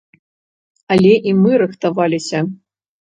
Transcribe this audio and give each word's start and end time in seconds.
Але 0.95 1.11
і 1.31 1.33
мы 1.41 1.51
рыхтаваліся. 1.63 2.39